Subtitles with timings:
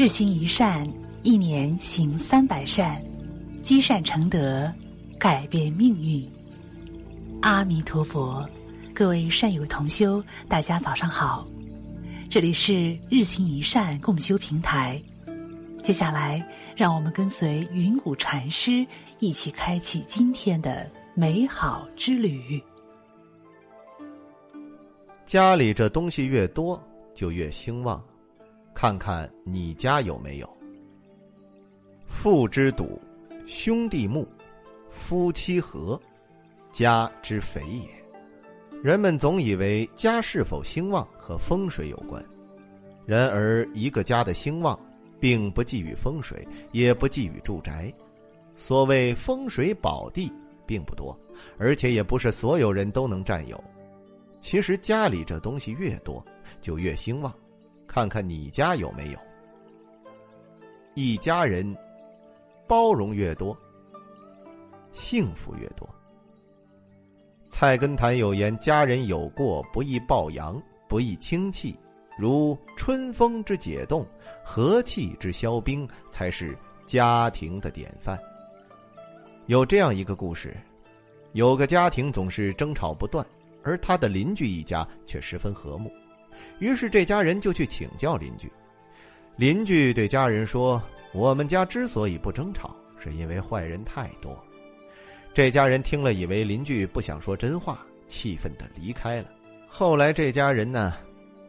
[0.00, 0.82] 日行一善，
[1.22, 3.04] 一年行三百善，
[3.60, 4.72] 积善成德，
[5.18, 6.26] 改变命运。
[7.42, 8.48] 阿弥陀佛，
[8.94, 11.46] 各位善友同修，大家早上好，
[12.30, 14.98] 这里是日行一善共修平台。
[15.82, 16.42] 接下来，
[16.74, 18.86] 让我们跟随云谷禅师
[19.18, 22.58] 一起开启今天的美好之旅。
[25.26, 26.82] 家里这东西越多，
[27.14, 28.02] 就越兴旺。
[28.74, 30.56] 看看你家有没有？
[32.06, 33.00] 父之笃，
[33.46, 34.26] 兄弟睦，
[34.90, 36.00] 夫妻和，
[36.72, 37.88] 家之肥也。
[38.82, 42.24] 人们总以为家是否兴旺和风水有关，
[43.06, 44.78] 然而一个家的兴旺，
[45.20, 47.92] 并不寄于风水，也不寄于住宅。
[48.56, 50.32] 所谓风水宝地，
[50.66, 51.18] 并不多，
[51.58, 53.62] 而且也不是所有人都能占有。
[54.40, 56.24] 其实家里这东西越多，
[56.62, 57.32] 就越兴旺。
[57.92, 59.18] 看看你家有没有？
[60.94, 61.76] 一家人
[62.68, 63.56] 包容越多，
[64.92, 65.88] 幸福越多。
[67.48, 71.76] 菜根谭有言：“家人有过，不易报扬，不易轻弃。
[72.16, 74.06] 如春风之解冻，
[74.44, 78.16] 和气之消冰，才是家庭的典范。”
[79.46, 80.56] 有这样一个故事：
[81.32, 83.26] 有个家庭总是争吵不断。
[83.64, 85.92] 而他的邻居一家却十分和睦，
[86.58, 88.50] 于是这家人就去请教邻居。
[89.36, 90.82] 邻居对家人说
[91.12, 94.38] ：“我们家之所以不争吵，是因为坏人太多。”
[95.32, 99.28] 这家人听了，以为邻居不想说真话，气愤的离开了。
[99.68, 100.94] 后来这家人呢，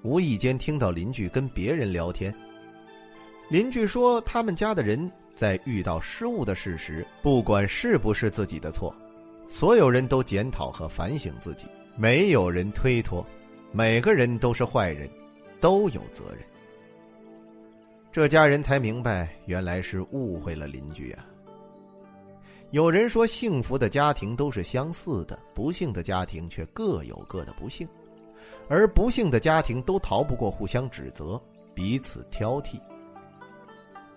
[0.03, 2.33] 无意间听到邻居跟别人聊天，
[3.49, 8.95] 邻居说他们家的人在遇到失误的事时，不管是不是自己的错，
[9.49, 11.65] 所有人都检讨和反省自己。
[11.97, 13.25] 没有人推脱，
[13.71, 15.09] 每个人都是坏人，
[15.61, 16.39] 都有责任。
[18.11, 21.25] 这家人才明白，原来是误会了邻居啊。
[22.71, 27.87] 有人说，幸福的家庭都是相似的，不幸的家庭却各有各的不幸，
[28.67, 31.41] 而不幸的家庭都逃不过互相指责、
[31.73, 32.77] 彼此挑剔。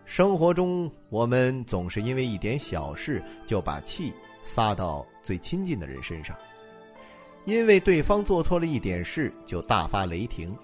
[0.04, 4.12] 生活中，我们总是因为一点小事就把气
[4.42, 6.36] 撒到最亲近的人身上。
[7.44, 10.56] 因为对方做错了一点事就大发雷霆，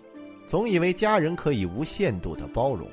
[0.46, 2.88] 总以为家人可以无限度的包容。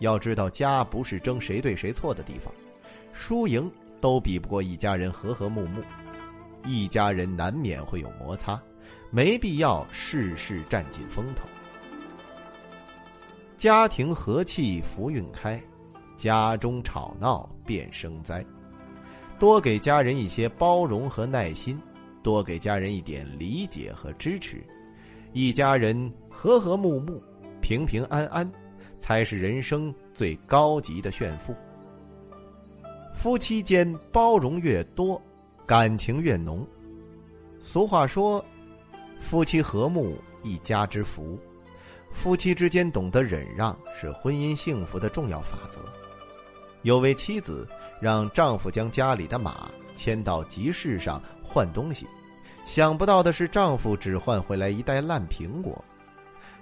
[0.00, 2.52] 要知道，家不是争谁对谁错的地方，
[3.12, 3.70] 输赢
[4.00, 5.80] 都比不过一家人和和睦睦。
[6.64, 8.60] 一家人难免会有摩擦，
[9.10, 11.44] 没必要事事占尽风头。
[13.56, 15.60] 家庭和气福运开，
[16.16, 18.44] 家中吵闹便生灾。
[19.38, 21.80] 多给家人一些包容和耐心。
[22.22, 24.64] 多给家人一点理解和支持，
[25.32, 27.22] 一家人和和睦睦、
[27.60, 28.50] 平平安安，
[28.98, 31.54] 才是人生最高级的炫富。
[33.14, 35.20] 夫妻间包容越多，
[35.66, 36.66] 感情越浓。
[37.60, 38.44] 俗话说
[39.20, 41.38] ：“夫妻和睦，一家之福。”
[42.12, 45.80] 夫妻之间懂得忍让，是婚姻幸福的重要法则。
[46.82, 47.66] 有位妻子
[48.00, 49.70] 让丈夫将家里的马。
[50.02, 52.08] 牵到集市上换东西，
[52.64, 55.84] 想不到的是，丈夫只换回来一袋烂苹果。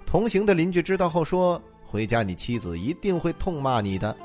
[0.05, 4.15] 同行的邻居知道后说：“回家，你妻子一定会痛骂你的。”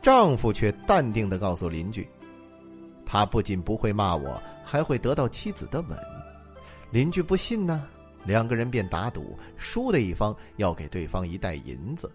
[0.00, 2.08] 丈夫却淡定的告诉邻居
[3.04, 5.98] ：“他不仅不会骂我，还会得到妻子的吻。”
[6.92, 7.84] 邻居不信呢，
[8.22, 12.08] 两个人便打赌，输的一方要给对方一袋银子。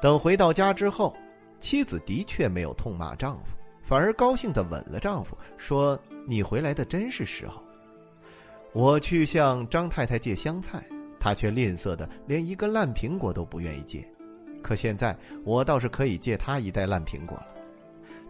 [0.00, 1.14] 等回到家之后，
[1.60, 3.54] 妻子的确没有痛骂丈夫。
[3.84, 7.62] 反而高兴的吻了丈夫，说：“你回来的真是时候。”
[8.72, 10.82] 我去向张太太借香菜，
[11.20, 14.02] 她却吝啬的连一个烂苹果都不愿意借。
[14.62, 17.46] 可现在我倒是可以借她一袋烂苹果了。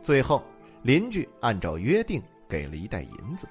[0.02, 0.42] 最后，
[0.82, 3.46] 邻居按照约定给了一袋银子。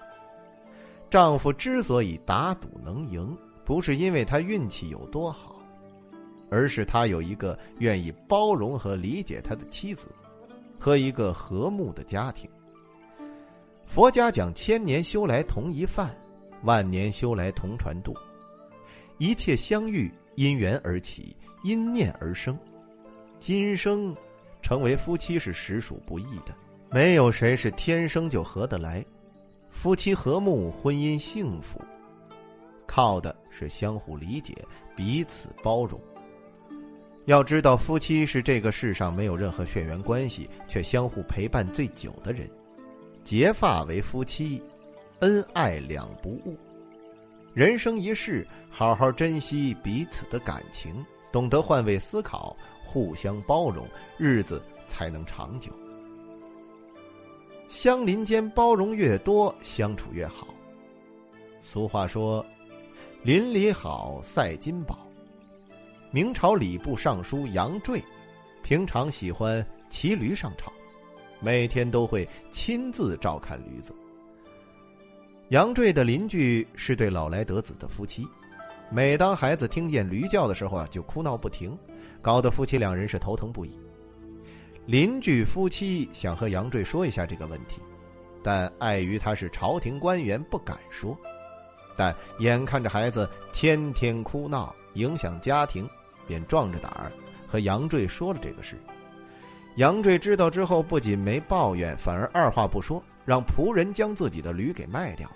[1.09, 5.61] 丈夫之所以打赌能赢，不是因为他运气有多好，
[6.49, 10.07] 而是他有一个愿意包容和理解他的妻子。
[10.83, 12.49] 和一个和睦的家庭。
[13.85, 16.13] 佛家讲千年修来同一饭，
[16.63, 18.13] 万年修来同船渡。
[19.17, 21.33] 一切相遇因缘而起，
[21.63, 22.59] 因念而生。
[23.39, 24.13] 今生
[24.61, 26.53] 成为夫妻是实属不易的，
[26.91, 29.05] 没有谁是天生就合得来。
[29.69, 31.79] 夫妻和睦，婚姻幸福，
[32.85, 34.53] 靠的是相互理解，
[34.97, 35.97] 彼此包容。
[37.25, 42.49] 要知道，夫妻是这个世上没有任何血缘关系却相互陪伴最久的人。
[43.23, 44.61] 结发为夫妻，
[45.19, 46.57] 恩爱两不误。
[47.53, 52.53] 人生一世，好好珍惜彼此的感情，懂得换位思考，
[52.83, 53.87] 互相包容，
[54.17, 55.71] 日子才能长久。
[57.69, 60.47] 乡邻间包容越多，相处越好。
[61.61, 62.45] 俗话说
[63.23, 65.07] ：“邻里好，赛金宝。”
[66.13, 67.99] 明朝礼部尚书杨坠，
[68.61, 70.71] 平常喜欢骑驴上朝，
[71.39, 73.91] 每天都会亲自照看驴子。
[75.49, 78.27] 杨坠的邻居是对老来得子的夫妻，
[78.91, 81.75] 每当孩子听见驴叫的时候啊，就哭闹不停，
[82.21, 83.75] 搞得夫妻两人是头疼不已。
[84.85, 87.81] 邻居夫妻想和杨坠说一下这个问题，
[88.43, 91.17] 但碍于他是朝廷官员，不敢说。
[91.97, 95.89] 但眼看着孩子天天哭闹，影响家庭。
[96.27, 97.11] 便壮着胆儿
[97.47, 98.77] 和杨坠说了这个事。
[99.75, 105.35] 杨坠知道之后，不仅没抱怨，反而二话不说，让仆人将自己的驴给卖掉了。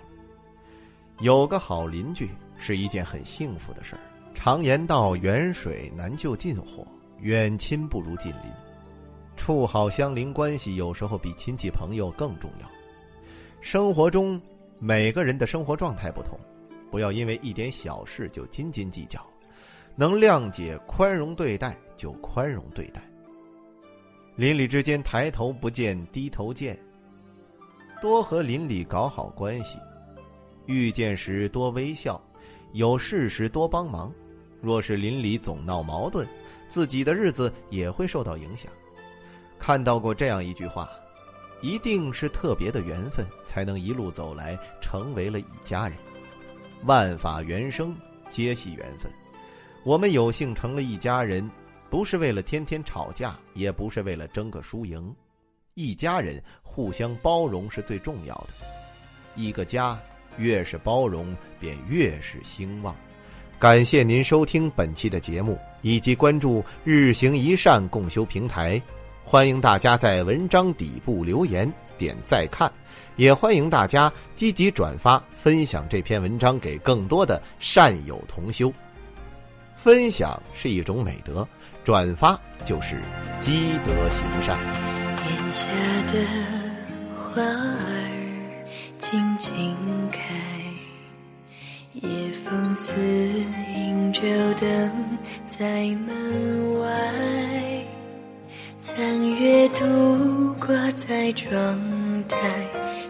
[1.18, 4.00] 有个好邻居是一件很幸福的事儿。
[4.34, 6.86] 常言道：“远水难救近火，
[7.18, 8.52] 远亲不如近邻。”
[9.34, 12.70] 处好相邻关系，有时候比亲戚朋友更重要。
[13.60, 14.40] 生活中，
[14.78, 16.38] 每个人的生活状态不同，
[16.92, 19.20] 不要因为一点小事就斤斤计较。
[20.00, 23.02] 能谅解、宽容对待就宽容对待。
[24.36, 26.78] 邻里之间抬头不见低头见，
[28.00, 29.76] 多和邻里搞好关系，
[30.66, 32.22] 遇见时多微笑，
[32.74, 34.14] 有事时多帮忙。
[34.60, 36.24] 若是邻里总闹矛盾，
[36.68, 38.70] 自己的日子也会受到影响。
[39.58, 40.88] 看到过这样一句话：
[41.60, 45.98] 一定是特别的缘分，才能一路走来成为了一家人。
[46.84, 47.96] 万法原生，
[48.30, 49.10] 皆系缘分。
[49.84, 51.48] 我们有幸成了一家人，
[51.88, 55.14] 不是为了天天吵架，也不是为了争个输赢。
[55.74, 58.48] 一家人互相包容是最重要的。
[59.36, 59.98] 一个家
[60.36, 62.94] 越是包容，便越是兴旺。
[63.56, 68.82] 感谢您收听本期的节目，以及关注日行一善共修平台。
[69.24, 72.70] 欢迎大家在文章底部留言点再看，
[73.16, 78.72] 也欢迎大家积极转发分享这篇文章给更多的善友同修。
[79.80, 81.46] 分享是一种美德，
[81.84, 82.96] 转发就是
[83.38, 84.58] 积德行善。
[85.24, 85.68] 檐下
[86.12, 86.18] 的
[87.16, 88.58] 花儿
[88.98, 89.54] 静静
[90.10, 90.18] 开，
[91.92, 92.92] 夜风似
[93.76, 94.22] 迎舟
[94.60, 94.90] 灯
[95.46, 96.88] 在门外，
[98.80, 102.36] 残月独挂在窗台，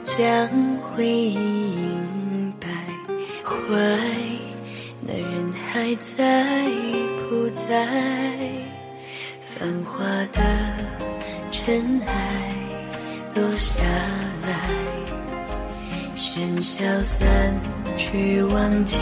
[0.04, 0.48] 将
[0.80, 2.68] 回忆映白。
[3.42, 4.27] 怀。
[5.88, 6.44] 还在
[7.30, 7.88] 不在？
[9.40, 10.04] 繁华
[10.34, 10.42] 的
[11.50, 12.52] 尘埃
[13.34, 13.82] 落下
[14.46, 14.68] 来，
[16.14, 17.26] 喧嚣散
[17.96, 18.98] 去，忘记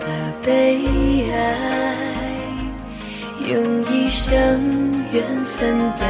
[0.00, 1.96] 了悲哀。
[3.46, 4.34] 用一生
[5.12, 6.04] 缘分等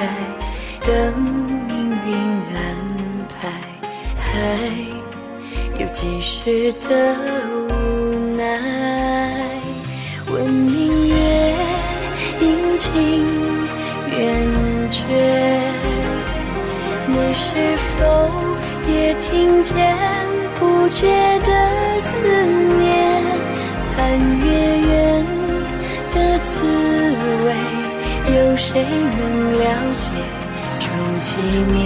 [0.84, 1.22] 等
[1.68, 1.76] 命
[2.08, 2.12] 运
[2.56, 2.58] 安
[3.40, 3.48] 排，
[4.18, 4.58] 还
[5.78, 7.81] 有几时的？
[19.62, 19.96] 间
[20.58, 21.06] 不觉
[21.40, 22.26] 的思
[22.78, 23.22] 念？
[23.94, 24.46] 盼月
[24.80, 24.90] 圆
[26.12, 26.62] 的滋
[27.44, 27.48] 味，
[28.34, 29.20] 有谁能
[29.58, 29.64] 了
[30.00, 30.10] 解？
[30.80, 30.88] 钟
[31.22, 31.30] 鸡
[31.72, 31.80] 鸣，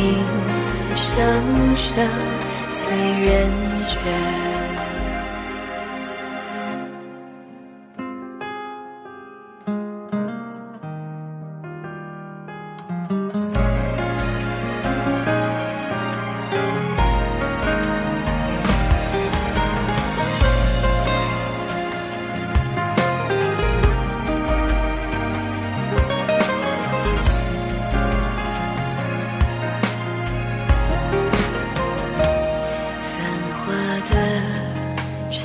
[0.94, 1.04] 声
[1.76, 1.86] 声
[2.72, 2.80] 催
[3.24, 3.50] 人
[3.86, 4.45] 倦。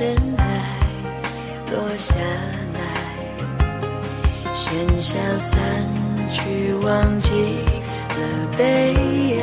[0.02, 0.44] 尘埃
[1.70, 2.16] 落下
[2.74, 2.80] 来，
[4.56, 4.66] 喧
[5.00, 5.60] 嚣散
[6.34, 7.30] 去，忘记
[8.10, 8.18] 了
[8.58, 8.60] 悲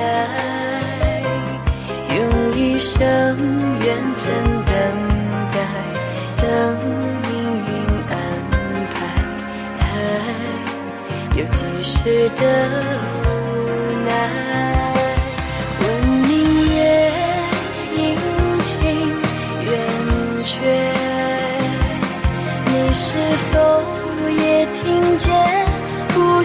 [0.01, 0.03] 哀，
[2.11, 2.19] 用
[2.57, 3.87] 一生缘
[4.17, 4.27] 分
[4.67, 4.75] 等
[5.53, 5.57] 待，
[6.43, 6.45] 等
[7.23, 7.31] 命
[7.69, 7.71] 运
[8.11, 8.13] 安
[8.95, 8.99] 排，
[9.79, 9.87] 还
[11.37, 12.43] 有几时的
[13.23, 13.25] 无
[14.09, 14.11] 奈？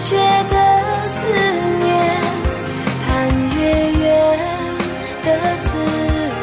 [0.04, 0.16] 觉
[0.50, 0.54] 得
[1.08, 1.88] 思念，
[3.06, 3.08] 盼
[3.56, 3.60] 月
[4.02, 4.04] 圆
[5.24, 5.28] 的
[5.62, 5.66] 滋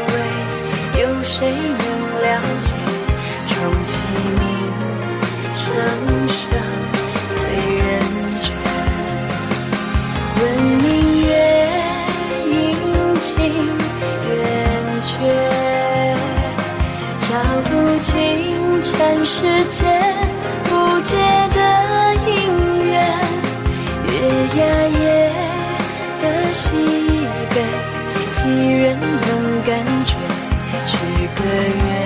[0.08, 0.14] 味，
[1.00, 1.86] 有谁能
[2.24, 2.28] 了
[2.66, 2.74] 解？
[3.46, 3.54] 重
[3.88, 3.94] 启
[4.40, 4.44] 明
[5.56, 5.62] 声
[6.28, 6.40] 声
[7.36, 7.38] 催
[7.78, 7.86] 人
[8.42, 8.44] 倦，
[10.42, 10.42] 问
[10.82, 10.84] 明
[11.28, 11.30] 月
[12.50, 12.52] 阴
[13.22, 13.30] 晴
[14.28, 14.34] 圆
[15.04, 15.12] 缺，
[17.30, 17.30] 照
[17.70, 18.10] 不清
[18.84, 18.92] 尘
[19.24, 19.80] 世间
[20.64, 20.70] 不
[21.02, 21.16] 解
[21.54, 21.71] 的。
[24.54, 24.64] 月牙
[25.00, 25.32] 夜
[26.22, 26.70] 的西
[27.50, 27.56] 北，
[28.34, 28.40] 几
[28.74, 29.70] 人能感
[30.06, 30.12] 觉？
[30.86, 30.98] 许
[31.36, 32.01] 个愿。